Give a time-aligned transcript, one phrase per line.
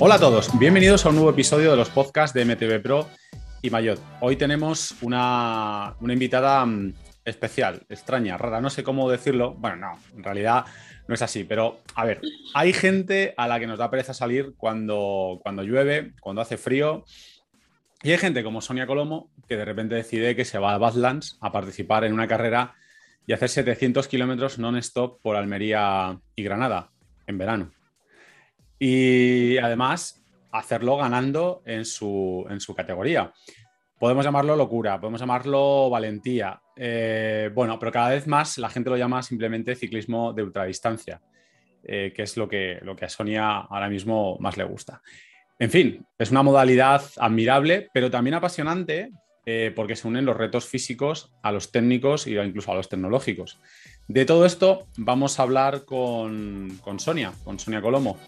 [0.00, 3.08] Hola a todos, bienvenidos a un nuevo episodio de los podcasts de MTV Pro
[3.62, 4.00] y Mayot.
[4.20, 6.94] Hoy tenemos una, una invitada mm,
[7.24, 9.54] especial, extraña, rara, no sé cómo decirlo.
[9.54, 10.66] Bueno, no, en realidad
[11.08, 12.20] no es así, pero a ver,
[12.54, 17.04] hay gente a la que nos da pereza salir cuando, cuando llueve, cuando hace frío.
[18.04, 21.38] Y hay gente como Sonia Colomo que de repente decide que se va a Badlands
[21.40, 22.76] a participar en una carrera
[23.26, 26.92] y hacer 700 kilómetros non-stop por Almería y Granada
[27.26, 27.77] en verano.
[28.78, 33.32] Y además hacerlo ganando en su, en su categoría.
[33.98, 36.60] Podemos llamarlo locura, podemos llamarlo valentía.
[36.76, 41.20] Eh, bueno, pero cada vez más la gente lo llama simplemente ciclismo de ultradistancia,
[41.82, 45.02] eh, que es lo que, lo que a Sonia ahora mismo más le gusta.
[45.58, 49.10] En fin, es una modalidad admirable, pero también apasionante
[49.44, 53.58] eh, porque se unen los retos físicos a los técnicos y incluso a los tecnológicos.
[54.06, 58.18] De todo esto vamos a hablar con, con Sonia, con Sonia Colomo.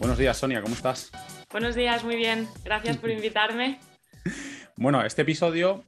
[0.00, 1.12] Buenos días, Sonia, ¿cómo estás?
[1.52, 2.48] Buenos días, muy bien.
[2.64, 3.78] Gracias por invitarme.
[4.76, 5.84] Bueno, este episodio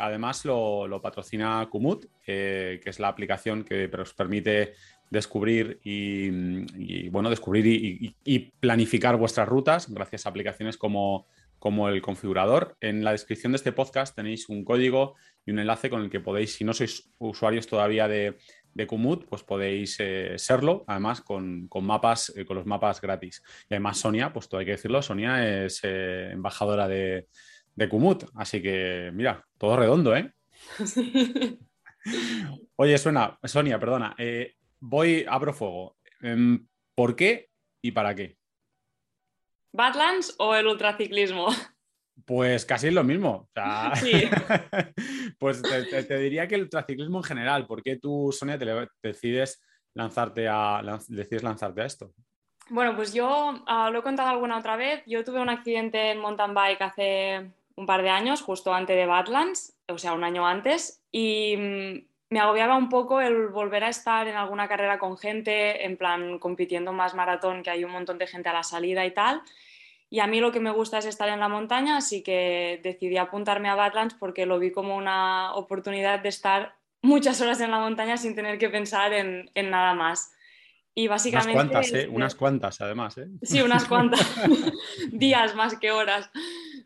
[0.00, 4.74] además lo, patrocina Kumut, que es la aplicación que os permite
[5.10, 11.26] descubrir y, bueno, descubrir y, planificar vuestras rutas gracias a aplicaciones como,
[11.58, 12.76] como el configurador.
[12.80, 16.20] En la descripción de este podcast tenéis un código y un enlace con el que
[16.20, 18.36] podéis, si no sois usuarios todavía de,
[18.76, 23.42] de Kumut, pues podéis eh, serlo, además con, mapas, eh, con los mapas gratis.
[23.70, 27.26] Y además Sonia, pues todo hay que decirlo, Sonia es eh, embajadora de,
[27.74, 30.30] de Kumut, así que mira, todo redondo, ¿eh?
[32.76, 34.14] Oye, suena, Sonia, perdona,
[34.78, 35.96] voy, abro fuego.
[36.20, 37.48] Em, ¿Por qué
[37.80, 38.36] y para qué?
[39.72, 41.48] ¿Badlands o el ultraciclismo?
[42.24, 43.48] Pues casi es lo mismo.
[45.38, 47.66] pues te, diría que el ultraciclismo en general.
[47.66, 48.66] ¿Por qué tú, Sonia, te
[49.02, 49.62] decides
[49.94, 52.12] lanzarte a, decides lanzarte a esto?
[52.68, 55.02] Bueno, pues yo ah, lo he contado alguna otra vez.
[55.06, 59.06] Yo tuve un accidente en mountain bike hace un par de años, justo antes de
[59.06, 63.90] Badlands, o sea, un año antes, y mm, me agobiaba un poco el volver a
[63.90, 68.18] estar en alguna carrera con gente, en plan compitiendo más maratón, que hay un montón
[68.18, 69.42] de gente a la salida y tal.
[70.08, 73.16] Y a mí lo que me gusta es estar en la montaña, así que decidí
[73.16, 77.80] apuntarme a Badlands porque lo vi como una oportunidad de estar muchas horas en la
[77.80, 80.32] montaña sin tener que pensar en, nada más.
[80.94, 81.52] Y básicamente...
[81.52, 82.08] Unas cuantas, ¿eh?
[82.08, 83.26] Unas cuantas, además, ¿eh?
[83.42, 84.34] Sí, unas cuantas.
[85.12, 86.30] Días más que horas.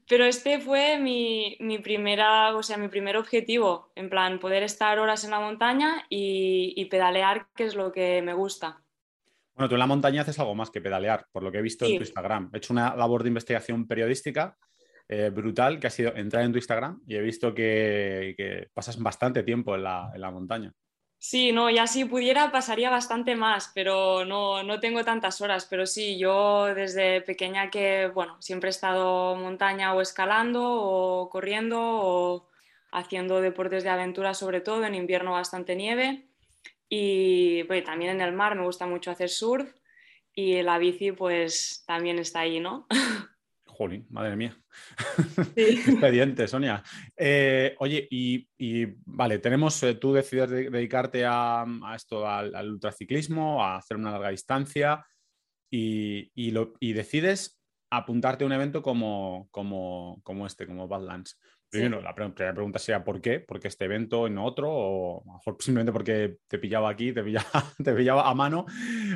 [0.09, 5.25] Pero este fue mi, primera, o sea, mi primer objetivo, en plan, poder estar horas
[5.25, 8.82] en la montaña y, y pedalear, que es lo que me gusta.
[9.60, 11.84] Bueno, tú en la montaña haces algo más que pedalear, por lo que he visto
[11.84, 12.48] en tu Instagram.
[12.50, 14.56] He hecho una labor de investigación periodística
[15.06, 19.43] eh, brutal que ha sido entrar en tu Instagram y he visto que, pasas bastante
[19.43, 20.72] tiempo en la, montaña.
[21.19, 25.66] Sí, no, ya si pudiera pasaría bastante más, pero no, no tengo tantas horas.
[25.69, 31.78] Pero sí, yo desde pequeña que, bueno, siempre he estado montaña o escalando o corriendo
[31.82, 32.48] o
[32.92, 36.29] haciendo deportes de aventura, sobre todo en invierno bastante nieve.
[36.93, 39.73] Y también en el mar me gusta mucho hacer surf
[40.34, 42.87] y la bici pues también está ahí, ¿no?
[43.65, 44.61] Jolín, madre mía.
[45.56, 46.83] Expediente, Sonia.
[47.17, 48.47] Eh, oye, y,
[49.06, 51.65] vale, tenemos, eh, tú decides dedicarte a,
[51.95, 55.07] esto, al, ultraciclismo, a hacer una larga distancia
[55.71, 61.39] y, lo, y decides apuntarte a un evento como, como, como este, como Badlands.
[61.70, 63.38] Primero, la primera pregunta sería ¿por qué?
[63.38, 64.69] ¿Por qué este evento y no otro?
[64.72, 67.47] O a lo mejor simplemente porque te pillaba aquí, te pillaba,
[67.84, 68.66] te pillaba a mano,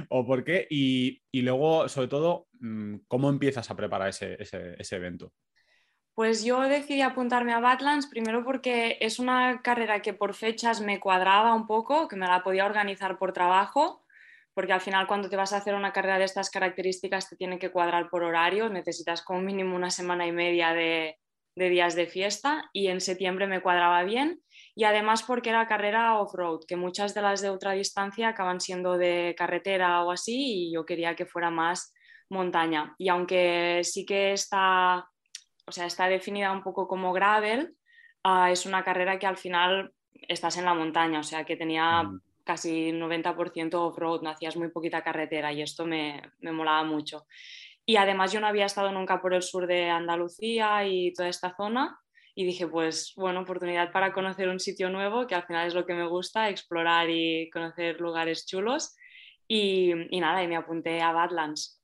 [0.09, 0.66] o por qué.
[0.70, 5.32] Y, luego, sobre todo, mm, ¿cómo empiezas a preparar ese, ese, evento?
[6.14, 11.00] Pues yo decidí apuntarme a Badlands primero porque es una carrera que por fechas me
[11.00, 14.04] cuadraba un poco, que me la podía organizar por trabajo,
[14.54, 17.59] porque al final cuando te vas a hacer una carrera de estas características te tiene
[17.59, 21.19] que cuadrar por horarios, necesitas como mínimo una semana y media de,
[21.56, 24.40] de días de fiesta y en septiembre me cuadraba bien
[24.75, 29.34] y además porque era carrera off-road, que muchas de las de ultradistancia acaban siendo de
[29.38, 31.94] carretera o así y yo quería que fuera más
[32.29, 32.94] montaña.
[32.99, 35.08] Y aunque sí que está,
[35.67, 37.76] o sea, está definida un poco como gravel,
[38.25, 39.93] ah, es una carrera que al final
[40.29, 42.20] estás en la montaña, o sea que tenía mm.
[42.43, 47.26] casi 90% off-road, no hacías muy poquita carretera y esto me, me molaba mucho.
[47.86, 51.54] Y además yo no había estado nunca por el sur de Andalucía y toda esta
[51.56, 51.98] zona
[52.34, 55.86] y dije, pues bueno, oportunidad para conocer un sitio nuevo, que al final es lo
[55.86, 58.96] que me gusta, explorar y conocer lugares chulos.
[59.46, 61.81] Y, y nada, y me apunté a Badlands.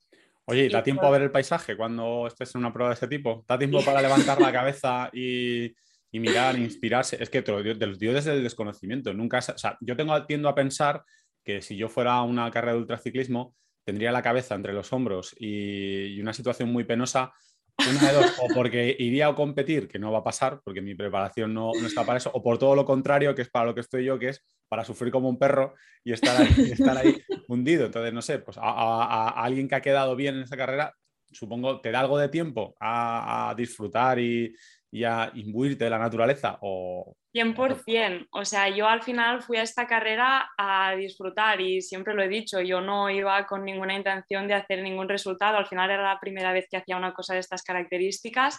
[0.47, 3.45] Oye, ¿da tiempo a ver el paisaje cuando estés en una prueba de ese tipo?
[3.47, 5.73] ¿Da tiempo para levantar la cabeza y
[6.13, 7.23] y mirar, inspirarse.
[7.23, 9.13] Es que te lo digo, desde el desconocimiento.
[9.15, 11.05] Nunca, o sea, yo tengo, tiendo a pensar
[11.45, 13.55] que si yo fuera a una carrera de ultraciclismo,
[13.91, 17.33] tendría la cabeza entre los hombros y, una situación muy penosa
[17.77, 20.95] una de dos, o porque iría a competir, que no va a pasar, porque mi
[20.95, 23.81] preparación no, está para eso, o por todo lo contrario, que es para lo que
[23.81, 27.03] estoy yo, que es para sufrir como un perro y estar ahí, estar
[27.49, 27.87] hundido.
[27.87, 30.95] Entonces, no sé, pues a, alguien que ha quedado bien en esa carrera,
[31.33, 34.55] supongo, te da algo de tiempo a, disfrutar y,
[34.91, 38.27] y, a imbuirte de la naturaleza o, 100%.
[38.33, 42.29] O sea, yo al final fui a esta carrera a disfrutar y siempre lo he
[42.29, 45.57] dicho, yo no iba con ninguna intención de hacer ningún resultado.
[45.57, 48.59] Al final era la primera vez que hacía una cosa de estas características,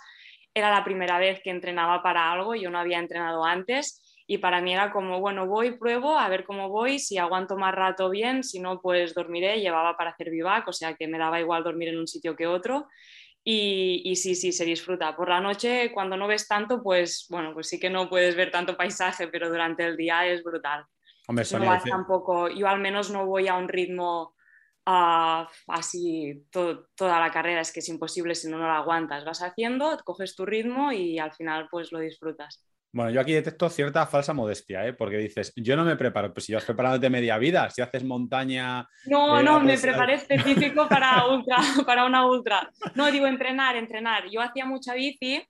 [0.54, 4.62] era la primera vez que entrenaba para algo, yo no había entrenado antes y para
[4.62, 8.44] mí era como, bueno, voy, pruebo, a ver cómo voy, si aguanto más rato bien,
[8.44, 11.89] si no, pues dormiré, llevaba para hacer vivac, o sea que me daba igual dormir
[11.89, 12.88] en un sitio que otro
[13.43, 15.15] y, sí, sí, se disfruta.
[15.15, 18.51] Por la noche, cuando no ves tanto, pues bueno, pues sí que no puedes ver
[18.51, 20.85] tanto paisaje, pero durante el día es brutal.
[21.27, 24.35] Hombre, no tampoco, yo al menos no voy a un ritmo
[24.85, 29.25] uh, así toda la carrera, es que es imposible si no, no la aguantas.
[29.25, 32.63] Vas haciendo, coges tu ritmo y al final pues lo disfrutas.
[32.93, 34.93] Bueno, yo aquí detecto cierta falsa modestia, ¿eh?
[34.93, 38.85] porque dices, yo no me preparo, pues si vas preparándote media vida, si haces montaña...
[39.05, 42.69] No, eh, no, me preparé específico para, ultra, para una ultra.
[42.95, 44.29] No, digo entrenar, entrenar.
[44.29, 45.41] Yo hacía mucha bici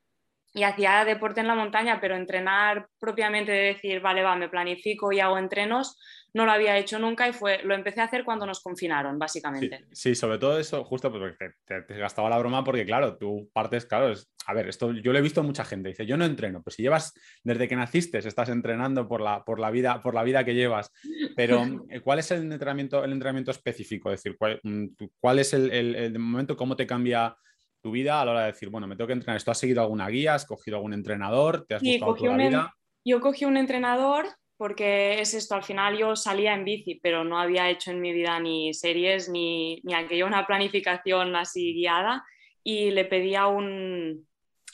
[0.53, 5.11] y hacía deporte en la montaña, pero entrenar propiamente de decir, vale, va, me planifico
[5.11, 5.97] y hago entrenos,
[6.33, 9.85] no lo había hecho nunca y fue, lo empecé a hacer cuando nos confinaron, básicamente.
[9.91, 13.85] Sí, sobre todo eso, justo porque te, te, gastaba la broma, porque claro, tú partes,
[13.85, 14.13] claro,
[14.45, 16.83] a ver, esto yo lo he visto mucha gente, dice, yo no entreno, pues si
[16.83, 17.13] llevas,
[17.43, 20.91] desde que naciste, estás entrenando por la, por la, vida, por la vida que llevas,
[21.35, 24.11] pero eh, ¿cuál es el entrenamiento, el entrenamiento específico?
[24.11, 24.85] Es decir, ¿cuál, mm,
[25.19, 27.35] cuál es el, el, momento, cómo te cambia
[27.81, 29.81] tu vida a la hora de decir, bueno, me tengo que entrenar, ¿esto has seguido
[29.81, 30.35] alguna guía?
[30.35, 31.65] ¿Has cogido algún entrenador?
[31.65, 32.75] ¿Te has sí, buscado la vida?
[33.03, 37.39] Yo cogí un entrenador porque es esto, al final yo salía en bici, pero no
[37.39, 42.23] había hecho en mi vida ni series ni, ni aquello, una planificación así guiada
[42.63, 44.27] y le pedí a un,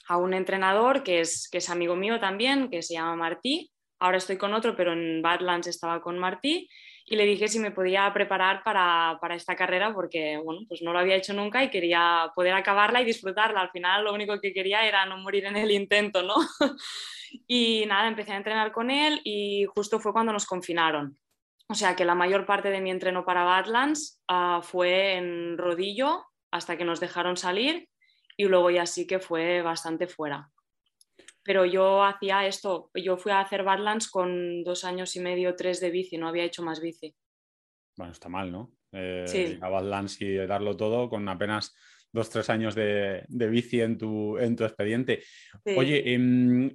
[0.09, 4.17] a un entrenador que es, que es amigo mío también, que se llama Martí, ahora
[4.17, 6.67] estoy con otro, pero en Badlands estaba con Martí
[7.09, 10.91] y le dije si me podía preparar para, para, esta carrera porque, bueno, pues no
[10.91, 13.61] lo había hecho nunca y quería poder acabarla y disfrutarla.
[13.61, 16.35] Al final lo único que quería era no morir en el intento, ¿no?
[17.47, 21.17] y nada, empecé a entrenar con él y justo fue cuando nos confinaron.
[21.69, 26.25] O sea que la mayor parte de mi entreno para Badlands uh, fue en rodillo
[26.51, 27.87] hasta que nos dejaron salir
[28.35, 30.49] y luego ya sí que fue bastante fuera
[31.47, 35.79] pero yo hacía esto, yo fui a hacer Badlands con dos años y medio, tres
[35.79, 37.15] de bici, no había hecho más bici.
[37.95, 38.73] Bueno, está mal, ¿no?
[38.91, 39.57] Eh, sí.
[39.61, 41.73] A Badlands y darlo todo con apenas
[42.11, 45.23] dos, tres años de, bici en tu, en tu expediente.
[45.77, 46.69] Oye, em,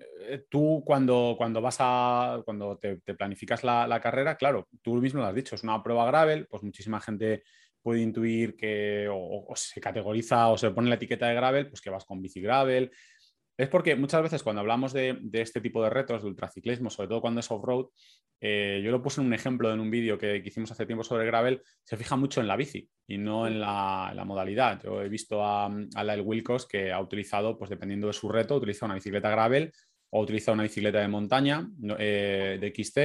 [0.49, 5.35] tú cuando, cuando vas a, cuando te, planificas la, carrera, claro, tú mismo lo has
[5.35, 7.43] dicho, es una prueba gravel, pues muchísima gente
[7.83, 11.91] puede intuir que o, se categoriza o se pone la etiqueta de gravel, pues que
[11.91, 12.91] vas con bici gravel,
[13.57, 17.21] es porque muchas veces cuando hablamos de, este tipo de retos, de ultraciclismo, sobre todo
[17.21, 17.87] cuando es off-road,
[18.41, 21.27] eh, yo lo puse en un ejemplo en un vídeo que, hicimos hace tiempo sobre
[21.27, 24.83] gravel, se fija mucho en la bici y no en la, modalidad.
[24.83, 28.57] Yo he visto a, a Lyle Wilcox que ha utilizado, pues dependiendo de su reto,
[28.57, 29.73] utiliza una bicicleta gravel
[30.11, 31.69] o utiliza una bicicleta de montaña
[31.99, 32.99] eh, de XT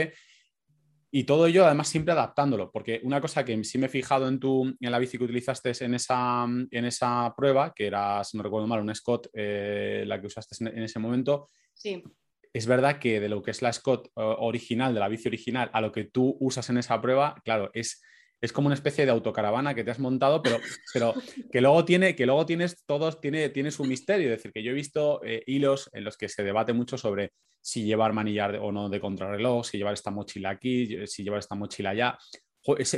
[1.09, 4.39] y todo ello, además, siempre adaptándolo, porque una cosa que sí me he fijado en,
[4.39, 8.43] tu, en la bici que utilizaste en esa, en esa prueba, que era, si no
[8.43, 12.03] recuerdo mal, una Scott, eh, la que usaste en, ese momento, sí.
[12.51, 15.69] es verdad que de lo que es la Scott eh, original, de la bici original,
[15.71, 18.01] a lo que tú usas en esa prueba, claro, es
[18.41, 20.57] es como una especie de autocaravana que te has montado, pero,
[20.93, 21.13] pero
[21.51, 24.27] que luego tiene, que luego tienes todos, tiene, tiene su misterio.
[24.27, 27.33] Es decir, que yo he visto eh, hilos en los que se debate mucho sobre
[27.61, 31.55] si llevar manillar o no de contrarreloj, si llevar esta mochila aquí, si llevar esta
[31.55, 32.17] mochila allá.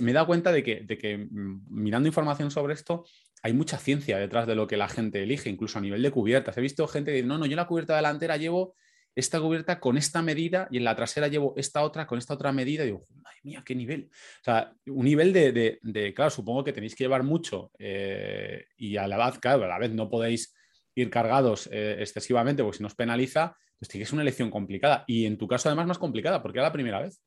[0.01, 3.05] Me he dado cuenta de que, de que mm, mirando información sobre esto,
[3.41, 6.57] hay mucha ciencia detrás de lo que la gente elige, incluso a nivel de cubiertas.
[6.57, 8.75] He visto gente que dice, no, no, yo la cubierta delantera llevo
[9.15, 12.51] esta cubierta con esta medida y en la trasera llevo esta otra con esta otra
[12.51, 12.83] medida.
[12.83, 14.09] Y digo, madre mía, qué nivel.
[14.11, 19.07] O sea, un nivel de, claro, supongo que tenéis que llevar mucho eh, y a
[19.07, 20.55] la vez, claro, a la vez no podéis
[20.95, 25.03] ir cargados eh, excesivamente porque si nos penaliza, pues es una elección complicada.
[25.07, 27.21] Y en tu caso además más complicada porque era la primera vez.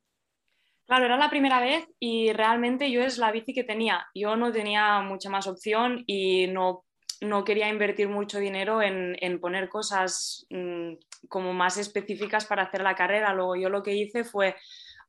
[0.86, 4.06] Claro, era la primera vez y realmente yo es la bici que tenía.
[4.14, 6.84] Yo no tenía mucha más opción y no
[7.22, 10.94] no quería invertir mucho dinero en, poner cosas mm,
[11.28, 13.32] como más específicas para hacer la carrera.
[13.32, 14.56] Luego yo lo que hice fue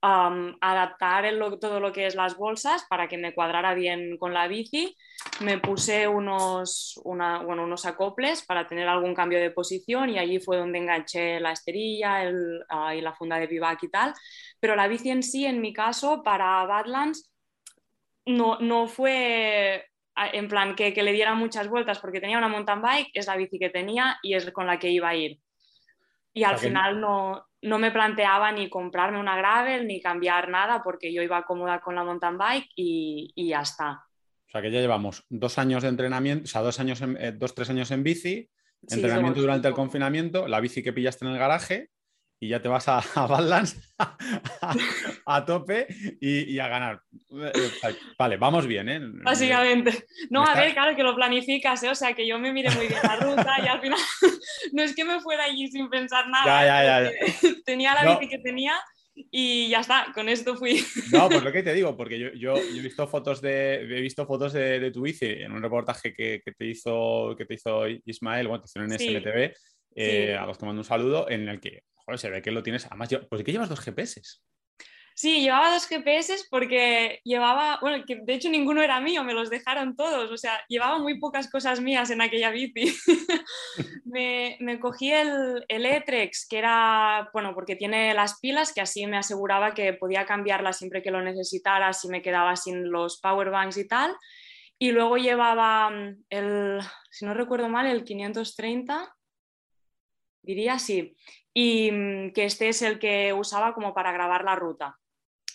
[0.05, 1.23] adaptar
[1.61, 4.97] todo lo que es las bolsas para que me cuadrara bien con la bici.
[5.39, 10.57] Me puse unos, bueno, unos acoples para tener algún cambio de posición y allí fue
[10.57, 14.13] donde enganché la esterilla y la funda de vivac y tal.
[14.59, 17.31] Pero la bici en sí, en mi caso, para Badlands,
[18.25, 22.81] no, no fue en plan que, que le diera muchas vueltas porque tenía una mountain
[22.81, 25.39] bike, es la bici que tenía y es con la que iba a ir.
[26.33, 31.13] Y al final no, no me planteaba ni comprarme una gravel ni cambiar nada porque
[31.13, 34.03] yo iba cómoda con la mountain bike y, y ya está.
[34.47, 37.31] O sea que ya llevamos dos años de entrenamiento, o sea, dos años, en, eh,
[37.31, 38.49] dos, tres años en bici,
[38.87, 41.89] entrenamiento durante el confinamiento, la bici que pillaste en el garaje
[42.43, 43.79] y ya te vas a, a Badlands
[45.25, 45.87] a, tope
[46.19, 47.01] y, a ganar.
[48.19, 48.99] Vale, vamos bien, ¿eh?
[49.01, 50.05] Básicamente.
[50.29, 51.89] No, a ver, claro que lo planificas, ¿eh?
[51.89, 53.99] O sea, que yo me mire muy bien la ruta y al final
[54.73, 56.65] no es que me fuera allí sin pensar nada.
[56.65, 58.73] Ya, ya, ya, tenía la bici que tenía
[59.15, 60.83] y ya está, con esto fui.
[61.13, 64.51] No, pues lo que te digo, porque yo, he visto fotos de, he visto fotos
[64.51, 68.67] de, tu bici en un reportaje que, te, hizo, que te hizo Ismael, bueno, te
[68.67, 69.55] hicieron en SLTV,
[69.95, 72.63] eh, a los que mando un saludo, en el que Joder, se ve que lo
[72.63, 72.85] tienes.
[72.87, 74.21] Además, ¿por qué llevas dos GPS?
[75.15, 79.51] Sí, llevaba dos GPS porque llevaba, bueno, que de hecho ninguno era mío, me los
[79.51, 82.91] dejaron todos, o sea, llevaba muy pocas cosas mías en aquella bici.
[84.05, 89.17] me, cogí el, el E-Trex, que era, bueno, porque tiene las pilas, que así me
[89.17, 93.77] aseguraba que podía cambiarlas siempre que lo necesitara, si me quedaba sin los power banks
[93.77, 94.15] y tal.
[94.79, 96.81] Y luego llevaba mm, el,
[97.11, 99.15] si no recuerdo mal, el 530,
[100.43, 101.15] diría sí,
[101.53, 104.97] y mm, que este es el que usaba como para grabar la ruta.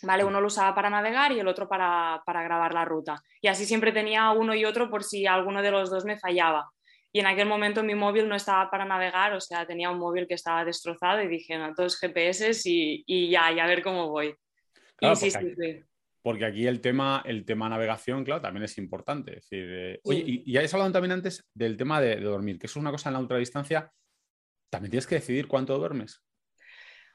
[0.03, 0.23] ¿Vale?
[0.23, 3.21] Uno lo usaba para navegar y el otro para, grabar la ruta.
[3.41, 6.71] Y así siempre tenía uno y otro por si alguno de los dos me fallaba.
[7.13, 10.29] Y en aquel momento mi móvil no estaba para navegar, o sea, tenía un móvil
[10.29, 14.09] que estaba destrozado y dije, no, todos GPS y, y ya, y a ver cómo
[14.09, 14.37] voy.
[15.01, 15.85] porque, aquí,
[16.23, 19.33] porque, aquí, el tema, el tema navegación, claro, también es importante.
[19.33, 22.67] decir, eh, oye, y, ya has hablado también antes del tema de, de, dormir, que
[22.67, 23.91] eso es una cosa en la ultradistancia
[24.71, 26.23] también tienes que decidir cuánto duermes.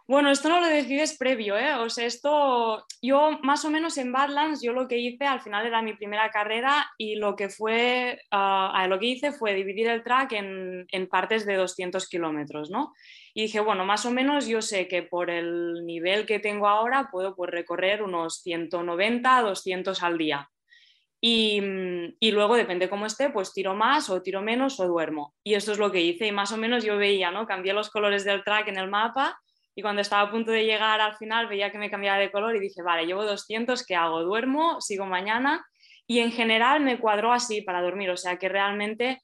[0.06, 1.76] Bueno, esto no lo decides previo, ¿eh?
[1.76, 5.66] O sea, esto, yo más o menos en Badlands, yo lo que hice al final
[5.66, 10.04] era mi primera carrera y lo que fue, uh, lo que hice fue dividir el
[10.04, 12.92] track en, en partes de 200 kilómetros, ¿no?
[13.34, 17.08] Y dije, bueno, más o menos yo sé que por el nivel que tengo ahora
[17.10, 20.50] puedo pues, recorrer unos 190, 200 al día.
[21.26, 25.34] Mm, y, luego, depende cómo esté, pues tiro más o tiro menos o duermo.
[25.44, 26.28] Y esto es lo que hice.
[26.28, 27.48] Y más o menos yo veía, ¿no?
[27.48, 29.40] Cambié los colores del track en el mapa
[29.74, 32.56] y cuando estaba a punto de llegar al final veía que me cambiaba de color
[32.56, 34.22] y dije, vale, llevo 200, ¿qué hago?
[34.22, 34.82] ¿Duermo?
[34.82, 35.66] ¿Sigo mañana?
[36.06, 38.10] Y en general me cuadró así para dormir.
[38.10, 39.22] O sea que realmente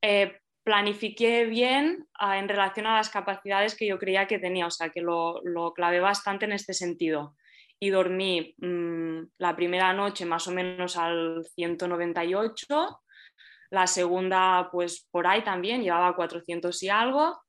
[0.00, 4.66] eh, planifiqué bien ah, en relación a las capacidades que yo creía que tenía.
[4.66, 7.36] O sea que lo, lo clavé bastante en este sentido
[7.82, 13.00] y dormí mm, la primera noche más o menos al 198,
[13.70, 17.42] la segunda pues por ahí también, llevaba 400 y algo,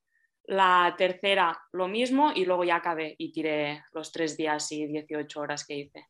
[0.45, 5.39] la tercera lo mismo y luego ya acabé y tiré los tres días y 18
[5.39, 6.07] horas que hice.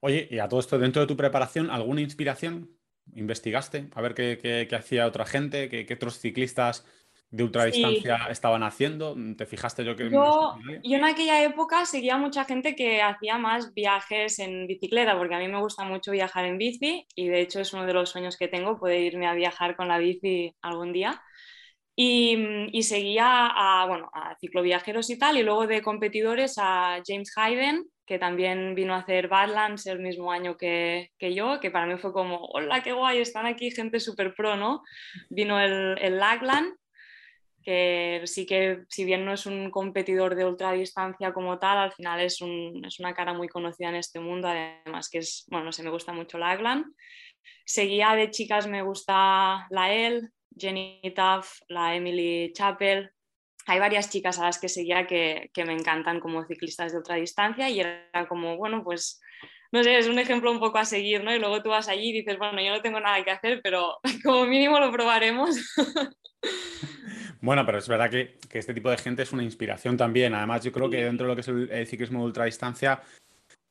[0.00, 2.76] Oye, y a todo esto, dentro de tu preparación, ¿alguna inspiración?
[3.14, 3.86] ¿Investigaste?
[3.94, 6.84] A ver qué, hacía otra gente, qué, qué otros ciclistas
[7.30, 9.14] de ultradistancia estaban haciendo?
[9.36, 10.10] ¿Te fijaste yo que...
[10.10, 15.34] Yo, yo, en aquella época seguía mucha gente que hacía más viajes en bicicleta, porque
[15.34, 18.10] a mí me gusta mucho viajar en bici y de hecho es uno de los
[18.10, 21.22] sueños que tengo, poder irme a viajar con la bici algún día.
[22.00, 22.36] Y,
[22.70, 27.86] y seguía a, bueno, a cicloviajeros y tal, y luego de competidores a James Hayden,
[28.06, 31.98] que también vino a hacer Badlands el mismo año que, que, yo, que para mí
[31.98, 34.82] fue como, hola, qué guay, están aquí gente súper pro, ¿no?
[35.28, 36.72] Vino el, el Lagland,
[37.68, 42.18] que sí que si bien no es un competidor de ultradistancia como tal, al final
[42.18, 45.82] es, es, una cara muy conocida en este mundo, además que es, bueno, no sé,
[45.82, 46.86] me gusta mucho la Aglan.
[47.66, 53.10] Seguía de chicas, me gusta la El, Jenny Tuff, la Emily Chappell.
[53.66, 57.68] Hay varias chicas a las que seguía que, que me encantan como ciclistas de ultradistancia
[57.68, 59.20] y era como, bueno, pues
[59.72, 61.34] no sé, es un ejemplo un poco a seguir, ¿no?
[61.34, 63.98] Y luego tú vas allí y dices, bueno, yo no tengo nada que hacer, pero
[64.24, 65.54] como mínimo lo probaremos.
[67.40, 70.34] Bueno, pero es verdad que, este tipo de gente es una inspiración también.
[70.34, 73.00] Además, yo creo que dentro de lo que es el, ciclismo de ultradistancia,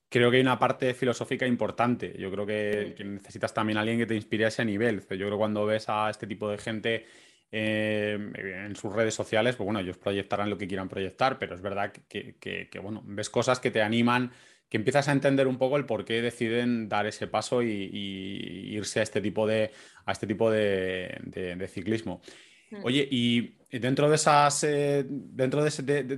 [0.10, 2.16] creo que hay una parte filosófica importante.
[2.18, 5.02] Yo creo que, necesitas también a alguien que te inspire a ese nivel.
[5.02, 7.06] Yo creo que cuando ves a este tipo de gente
[7.52, 8.18] eh,
[8.66, 11.92] en sus redes sociales, pues bueno, ellos proyectarán lo que quieran proyectar, pero es verdad
[11.92, 14.32] que, bueno, ves cosas que te animan,
[14.70, 17.90] que empiezas a entender un poco el por qué deciden dar ese paso y,
[18.76, 19.72] irse a este tipo de,
[20.06, 22.22] a este tipo de ciclismo.
[22.72, 22.84] Mm.
[22.84, 25.70] Oye, y dentro de esas, eh, dentro de,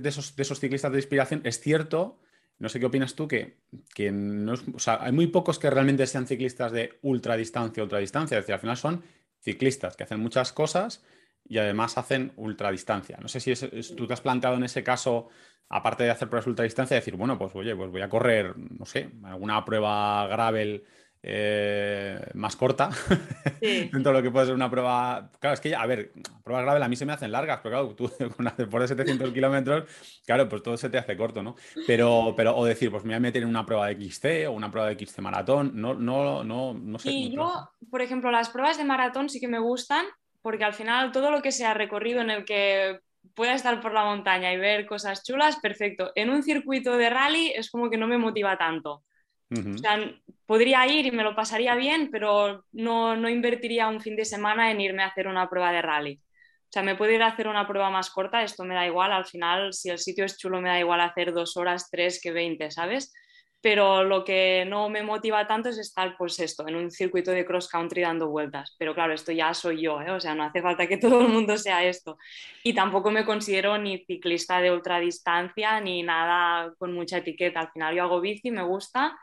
[0.04, 2.20] esos, ciclistas de inspiración, es cierto
[2.60, 3.56] no sé qué opinas tú, que,
[3.94, 8.36] que no o sea, hay muy pocos que realmente sean ciclistas de ultradistancia, ultradistancia.
[8.36, 9.02] Es decir, al final son
[9.40, 11.02] ciclistas que hacen muchas cosas
[11.48, 13.18] y además hacen ultradistancia.
[13.20, 13.54] No sé si
[13.96, 15.30] tú te has planteado en ese caso,
[15.70, 19.10] aparte de hacer pruebas ultradistancia, decir, bueno, pues oye, pues voy a correr, no sé,
[19.24, 20.84] alguna prueba gravel
[21.22, 22.88] eh, más corta
[23.60, 25.30] dentro de lo que puede ser una prueba.
[25.38, 26.12] Claro, es que, ya, a ver,
[26.42, 29.30] pruebas graves a mí se me hacen largas, pero claro, tú con hacer por 700
[29.32, 29.84] kilómetros,
[30.24, 31.56] claro, pues todo se te hace corto, ¿no?
[31.86, 34.52] Pero, pero, o decir, pues me voy a meter en una prueba de XC o
[34.52, 37.10] una prueba de XC maratón, no, no, no, no sé.
[37.10, 40.06] Y yo, por ejemplo, las pruebas de maratón sí que me gustan,
[40.40, 43.00] porque al final todo lo que sea recorrido en el que
[43.34, 46.12] pueda estar por la montaña y ver cosas chulas, perfecto.
[46.14, 49.02] En un circuito de rally es como que no me motiva tanto.
[49.50, 49.98] O sea,
[50.46, 54.70] podría ir y me lo pasaría bien, pero no, no, invertiría un fin de semana
[54.70, 56.20] en irme a hacer una prueba de rally.
[56.22, 59.12] O sea, me puedo ir a hacer una prueba más corta, esto me da igual,
[59.12, 62.30] al final, si el sitio es chulo, me da igual hacer dos horas, tres que
[62.30, 63.12] veinte, ¿sabes?
[63.60, 67.44] Pero lo que no me motiva tanto es estar, pues esto, en un circuito de
[67.44, 68.74] cross country dando vueltas.
[68.78, 70.12] Pero claro, esto ya soy yo, ¿eh?
[70.12, 72.16] o sea, no hace falta que todo el mundo sea esto.
[72.62, 77.60] Y tampoco me considero ni ciclista de ultradistancia ni nada con mucha etiqueta.
[77.60, 79.18] Al final yo hago bici, me gusta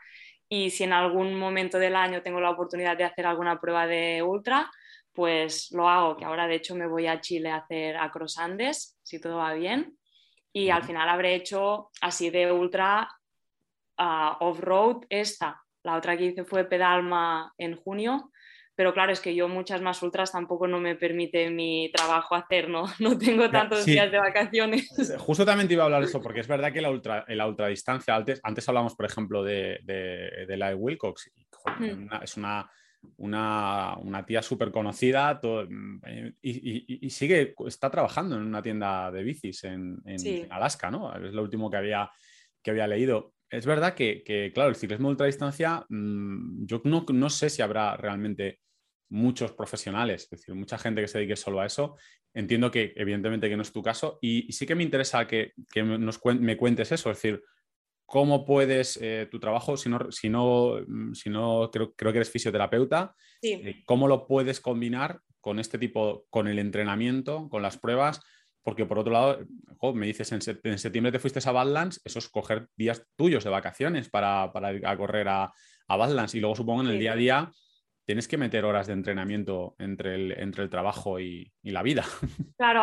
[0.48, 4.22] y si en algún momento del año tengo la oportunidad de hacer alguna prueba de
[4.22, 4.70] ultra,
[5.12, 8.98] pues lo hago, que ahora de hecho me voy a Chile a hacer Across Andes,
[9.02, 9.98] si todo va bien,
[10.52, 13.08] y al final habré hecho así de ultra
[13.98, 15.60] uh, off-road esta.
[15.82, 18.30] La otra que hice fue Pedalma en junio
[18.78, 22.68] pero claro, es que yo muchas más ultras tampoco no me permite mi trabajo hacer,
[22.68, 22.84] ¿no?
[23.00, 24.88] No tengo tantos días de vacaciones.
[25.18, 27.48] Justo también te iba a hablar de eso, porque es verdad que la, ultra, la
[27.48, 31.28] ultradistancia, antes, antes hablamos, por ejemplo, de, de, la de Wilcox,
[31.80, 32.22] hmm.
[32.22, 32.70] es una,
[33.16, 35.40] una, una tía súper conocida
[36.40, 41.12] y, y, sigue, está trabajando en una tienda de bicis en, en Alaska, ¿no?
[41.16, 42.08] Es lo último que había,
[42.62, 47.04] que había leído es verdad que, que, claro, el ciclismo de ultradistancia, mm, yo no,
[47.08, 48.60] no, sé si habrá realmente
[49.10, 51.96] muchos profesionales, es decir, mucha gente que se dedique solo a eso.
[52.34, 54.18] Entiendo que evidentemente que no es tu caso.
[54.20, 57.42] Y, sí que me interesa que, nos me cuentes eso, es decir,
[58.04, 62.18] cómo puedes eh, tu trabajo, si no, si no, mm, si no creo, creo que
[62.18, 67.78] eres fisioterapeuta, eh, cómo lo puedes combinar con este tipo, con el entrenamiento, con las
[67.78, 68.20] pruebas,
[68.62, 69.38] porque por otro lado,
[69.94, 74.10] me dices, en, septiembre te fuiste a Badlands, eso es coger días tuyos de vacaciones
[74.10, 75.52] para, ir a correr a,
[75.86, 77.52] a Badlands y luego supongo en el día a día
[78.08, 82.06] tienes que meter horas de entrenamiento entre el, entre el trabajo y, la vida.
[82.56, 82.82] Claro,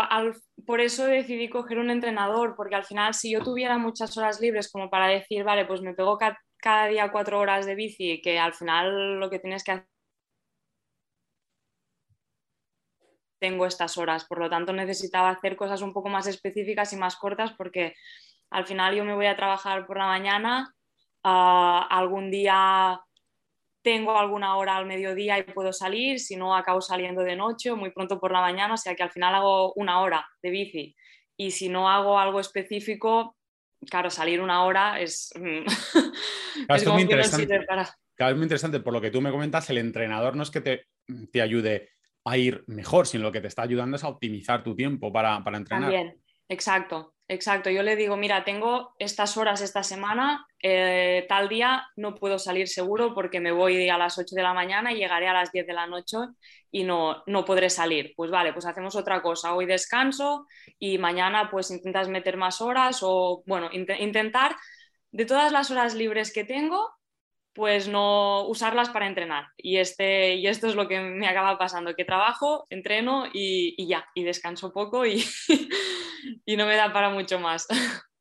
[0.68, 4.72] por eso decidí coger un entrenador, porque al final si yo tuviera muchas horas libres
[4.72, 6.20] como para decir, vale, pues me pego
[6.58, 9.88] cada día cuatro horas de bici, que al final lo que tienes que hacer
[13.40, 17.16] tengo estas horas, por lo tanto necesitaba hacer cosas un poco más específicas y más
[17.16, 17.96] cortas porque
[18.52, 20.76] al final yo me voy a trabajar por la mañana,
[21.24, 23.02] ah, algún día
[23.86, 27.78] tengo alguna hora al mediodía y puedo salir, si no acabo saliendo de noche o
[27.78, 30.96] muy pronto por la mañana, o sea que al final hago una hora de bici
[31.38, 33.38] y si no hago algo específico,
[33.88, 35.32] claro, salir una hora es...
[35.36, 35.66] Mm,
[36.74, 37.64] es, muy interesante.
[38.16, 40.62] Claro, es muy interesante, por lo que tú me comentas, el entrenador no es que
[40.62, 40.88] te,
[41.32, 41.92] te ayude
[42.26, 45.44] a ir mejor, sino lo que te está ayudando es a optimizar tu tiempo para,
[45.44, 45.92] para entrenar.
[45.92, 47.14] También, exacto.
[47.28, 52.40] Exacto, yo le digo, mira, tengo estas horas esta semana, eh, tal día no puedo
[52.40, 55.52] salir seguro porque me voy a las 8 de la mañana y llegaré a las
[55.52, 56.18] 10 de la noche
[56.72, 58.14] y no, no podré salir.
[58.16, 60.48] Pues vale, pues hacemos otra cosa, hoy descanso
[60.80, 64.56] y mañana pues intentas meter más horas o bueno, intentar
[65.12, 66.90] de todas las horas libres que tengo,
[67.54, 69.46] pues no usarlas para entrenar.
[69.58, 74.08] Y, este, y esto es lo que me acaba pasando, que trabajo, entreno y, ya,
[74.16, 75.24] y descanso poco y,
[76.48, 77.68] y, no me da para mucho más.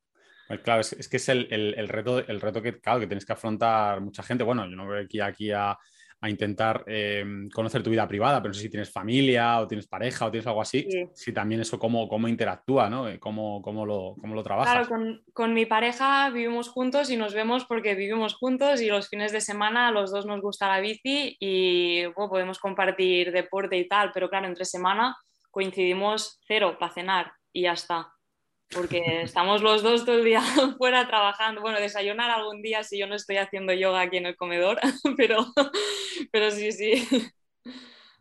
[0.49, 4.01] Pues claro, es, que es el, reto, el reto que, claro, que tienes que afrontar
[4.01, 4.45] mucha gente.
[4.45, 5.77] Bueno, yo no voy aquí, aquí a,
[6.25, 9.87] a intentar em, conocer tu vida privada, pero no sé si tienes familia o tienes
[9.87, 13.09] pareja o tienes algo así, si también eso cómo, cómo interactúa, ¿no?
[13.09, 14.73] Eh, ¿Cómo, cómo, lo, cómo lo trabajas?
[14.73, 19.11] Claro, con, con, mi pareja vivimos juntos y nos vemos porque vivimos juntos y los
[19.11, 23.87] fines de semana a los dos nos gusta la bici y podemos compartir deporte y
[23.87, 25.15] tal, pero claro, entre semana
[25.51, 28.14] coincidimos cero para cenar y ya está
[28.75, 30.43] porque estamos los dos todo el día
[30.79, 31.61] fuera trabajando.
[31.61, 34.79] Bueno, desayunar algún día si yo no estoy haciendo yoga aquí en el comedor,
[35.17, 35.47] pero,
[36.33, 37.09] pero sí, sí.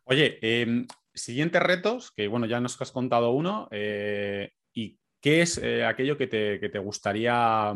[0.05, 5.57] Oye, em, siguientes retos, que bueno, ya nos has contado uno, eh, ¿y qué es
[5.57, 7.73] eh, aquello que te, que te, gustaría,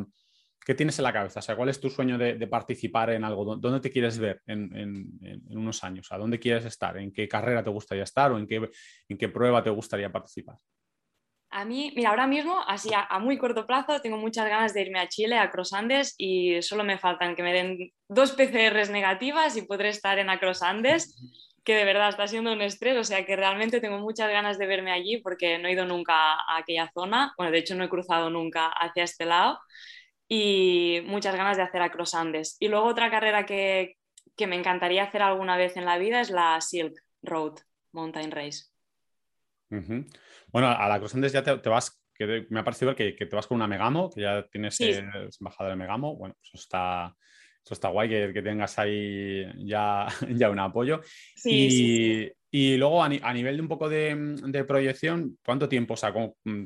[0.65, 1.39] qué tienes en la cabeza?
[1.39, 3.55] O sea, ¿cuál es tu sueño de, participar en algo?
[3.55, 6.11] ¿Dónde te quieres ver en, en, unos años?
[6.11, 6.97] ¿A dónde quieres estar?
[6.97, 8.69] ¿En qué carrera te gustaría estar o en qué,
[9.07, 10.57] en qué prueba te gustaría participar?
[11.58, 15.00] A mí, mira, ahora mismo, así a, muy corto plazo, tengo muchas ganas de irme
[15.00, 19.63] a Chile, a Andes y solo me faltan que me den dos PCRs negativas y
[19.63, 21.15] podré estar en Andes
[21.63, 24.67] que de verdad está siendo un estrés, o sea que realmente tengo muchas ganas de
[24.67, 27.89] verme allí porque no he ido nunca a aquella zona, bueno, de hecho no he
[27.89, 29.58] cruzado nunca hacia este lado.
[30.28, 31.82] Y muchas ganas de hacer
[32.13, 33.98] Andes Y luego otra carrera que,
[34.36, 36.93] que me encantaría hacer alguna vez en la vida es la Silk
[37.24, 37.56] Road
[37.93, 38.65] Mountain Race.
[40.47, 43.47] Bueno, a la Cross ya te, vas, que me ha parecido ver que, te vas
[43.47, 44.91] con una Megamo, que ya tienes sí.
[45.39, 46.15] embajador de Megamo.
[46.15, 47.15] Bueno, pues eso está,
[47.63, 51.01] eso está guay que, tengas ahí ya, ya un apoyo.
[51.43, 55.95] y, y, luego a, nivel de un poco de, de proyección, ¿cuánto tiempo?
[55.95, 56.63] O sea, mm,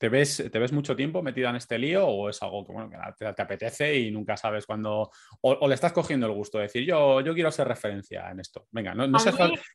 [0.00, 2.88] ¿Te ves, ¿Te ves mucho tiempo metida en este lío o es algo que, bueno,
[2.88, 5.10] que te, apetece y nunca sabes cuándo...
[5.42, 8.66] O, le estás cogiendo el gusto de decir, yo, yo quiero ser referencia en esto.
[8.70, 9.18] Venga, no, no,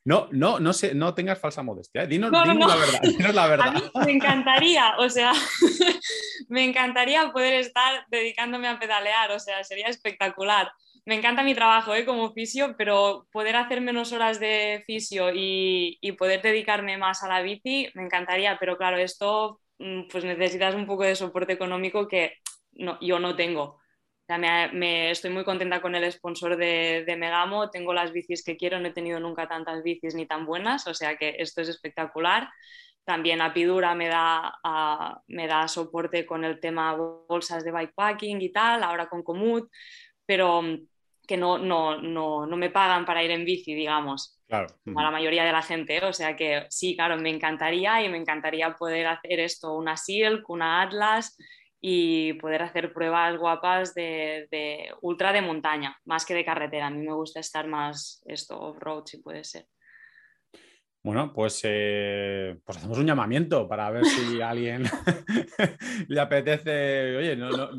[0.04, 2.02] no, no, no, no tengas falsa modestia.
[2.02, 2.06] ¿eh?
[2.08, 3.00] Dinos, la verdad.
[3.02, 3.82] Dinos la verdad.
[4.04, 5.30] me encantaría, o sea,
[6.48, 10.72] me encantaría poder estar dedicándome a pedalear, o sea, sería espectacular.
[11.04, 12.04] Me encanta mi trabajo ¿eh?
[12.04, 17.28] como fisio, pero poder hacer menos horas de fisio y, y poder dedicarme más a
[17.28, 22.38] la bici, me encantaría, pero claro, esto pues necesitas un poco de soporte económico que
[22.72, 23.80] no, yo no tengo.
[24.28, 28.88] me, estoy muy contenta con el sponsor de, Megamo, tengo las bicis que quiero, no
[28.88, 32.48] he tenido nunca tantas bicis ni tan buenas, o sea que esto es espectacular.
[33.04, 34.58] También Apidura me da,
[35.28, 39.70] me da soporte con el tema bolsas de bikepacking y tal, ahora con Comut,
[40.26, 40.62] pero
[41.26, 44.35] que no, no, no, no me pagan para ir en bici, digamos.
[44.48, 44.68] Claro.
[44.84, 46.04] Como a la mayoría de la gente.
[46.04, 50.48] O sea que sí, claro, me encantaría y me encantaría poder hacer esto, una Silk,
[50.48, 51.36] una Atlas
[51.80, 56.86] y poder hacer pruebas guapas de, de ultra de montaña, más que de carretera.
[56.86, 59.66] A mí me gusta estar más esto off-road, si puede ser.
[61.02, 64.82] Bueno, pues, eh, pues hacemos un llamamiento para ver si a alguien
[66.08, 67.16] le apetece.
[67.16, 67.70] Oye, no, no,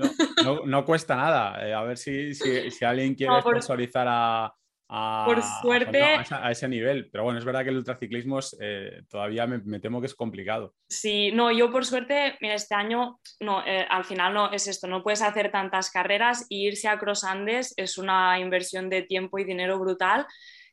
[0.43, 1.67] no, no cuesta nada.
[1.67, 4.53] Eh, a ver si, si, si alguien quiere sponsorizar a,
[4.87, 6.01] por suerte.
[6.31, 7.09] A, ese nivel.
[7.11, 10.73] Pero bueno, es verdad que el ultraciclismo eh, todavía me, temo que es complicado.
[10.89, 14.87] Sí, no, yo por suerte, mira, este año, no, eh, al final no es esto,
[14.87, 19.39] no puedes hacer tantas carreras y irse a Cross Andes es una inversión de tiempo
[19.39, 20.25] y dinero brutal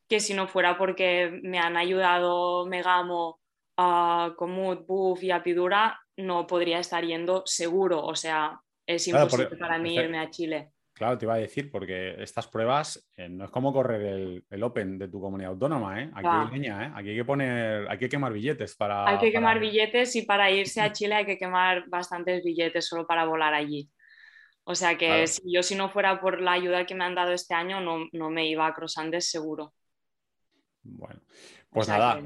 [0.09, 3.41] que si no fuera porque me han ayudado Megamo,
[3.79, 8.05] uh, Comut, Buff y Apidura, no podría estar yendo seguro.
[8.05, 10.74] O sea, es imposible para mí irme a Chile.
[10.95, 14.97] Claro, te iba a decir, porque estas pruebas eh, no es como correr el, Open
[14.97, 16.11] de tu comunidad autónoma, ¿eh?
[16.15, 16.93] Aquí hay leña, ¿eh?
[16.95, 19.09] Aquí hay que poner, hay que quemar billetes para.
[19.09, 23.09] Hay que quemar billetes y para irse a Chile hay que quemar bastantes billetes solo
[23.09, 23.91] para volar allí.
[24.63, 27.33] O sea que si yo si no fuera por la ayuda que me han dado
[27.33, 29.75] este año, no, me iba a Crosandes seguro.
[30.85, 31.21] Bueno,
[31.71, 32.23] pues nada,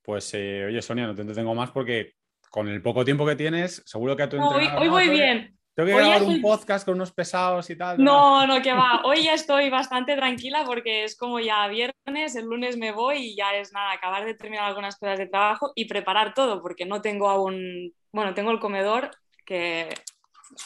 [0.00, 2.14] pues eh, oye Sonia, no te entretengo más porque
[2.50, 5.58] con el poco tiempo que tienes, seguro que a tu no, hoy, hoy voy bien.
[5.74, 8.02] Tengo que grabar un podcast con unos pesados y tal.
[8.02, 9.00] No, no, que va.
[9.04, 13.36] Hoy ya estoy bastante tranquila porque es como ya viernes, el lunes me voy y
[13.36, 17.00] ya es nada, acabar de terminar algunas cosas de trabajo y preparar todo porque no
[17.00, 19.10] tengo aún, bueno, tengo el comedor
[19.46, 19.88] que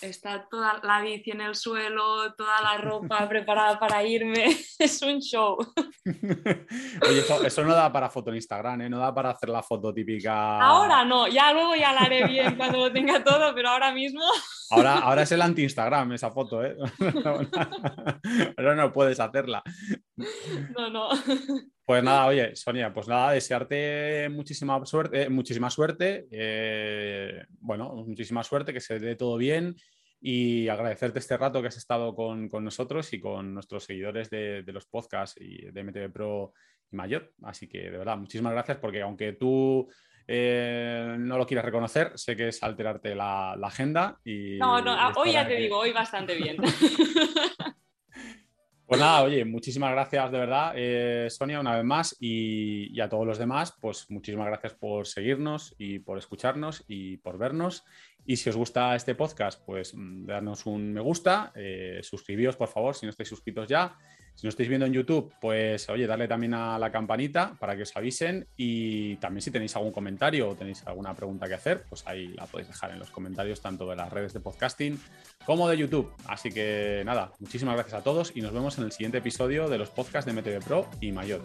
[0.01, 4.46] está toda la bici en el suelo, toda la ropa preparada para irme.
[4.79, 5.57] Es un show.
[6.05, 8.90] Oye, eso, no da para foto en Instagram, ¿eh?
[8.90, 10.61] No da para hacer la foto típica.
[10.61, 14.22] Ahora no, ya luego ya la haré bien cuando lo tenga todo, pero ahora mismo.
[14.70, 16.77] Ahora, ahora es el anti-Instagram esa foto, ¿eh?
[18.57, 19.62] Pero no puedes hacerla.
[20.77, 21.09] No, no.
[21.87, 28.72] Pues nada, oye, Sonia, pues nada, desearte muchísima suerte, muchísima suerte, eh, bueno, muchísima suerte,
[28.72, 29.77] que se dé todo bien
[30.20, 34.87] y agradecerte este rato que has estado con, nosotros y con nuestros seguidores de, los
[34.87, 36.55] podcasts y de MTV Pro
[36.90, 37.33] y Mayor.
[37.44, 39.88] Así que de verdad, muchísimas gracias porque aunque tú
[40.27, 44.59] eh, no lo quieras reconocer, sé que es alterarte la, agenda y...
[44.59, 46.57] No, no, hoy ya te digo, hoy bastante bien.
[48.87, 53.27] Pues nada, oye, muchísimas gracias de verdad, eh, Sonia, una vez más, y, a todos
[53.27, 57.83] los demás, pues muchísimas gracias por seguirnos y por escucharnos y por vernos.
[58.25, 62.68] Y si os gusta este podcast, pues mm, darnos un me gusta, eh, suscribíos por
[62.68, 63.96] favor si no estáis suscritos ya.
[64.37, 67.83] Si no estáis viendo en YouTube, pues oye, darle también a la campanita para que
[67.83, 72.07] os avisen y también si tenéis algún comentario o tenéis alguna pregunta que hacer, pues
[72.07, 75.01] ahí la podéis dejar en los comentarios tanto de las redes de podcasting
[75.46, 76.12] como de YouTube.
[76.27, 79.79] Así que nada, muchísimas gracias a todos y nos vemos en el siguiente episodio de
[79.79, 81.40] los podcasts de MTV Pro y Mayor.